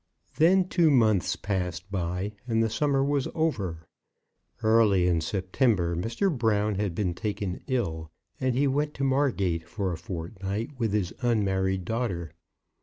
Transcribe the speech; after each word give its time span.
Then 0.37 0.67
two 0.67 0.89
months 0.89 1.35
passed 1.35 1.91
by, 1.91 2.31
and 2.47 2.63
the 2.63 2.71
summer 2.71 3.03
was 3.03 3.27
over. 3.35 3.85
Early 4.63 5.05
in 5.07 5.21
September 5.21 5.95
Mr. 5.95 6.35
Brown 6.35 6.73
had 6.73 6.95
been 6.95 7.13
taken 7.13 7.61
ill, 7.67 8.09
and 8.39 8.55
he 8.55 8.65
went 8.65 8.95
to 8.95 9.03
Margate 9.03 9.67
for 9.69 9.93
a 9.93 9.97
fortnight 9.99 10.71
with 10.79 10.91
his 10.91 11.13
unmarried 11.21 11.85
daughter. 11.85 12.31